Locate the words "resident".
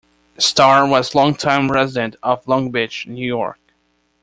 1.71-2.15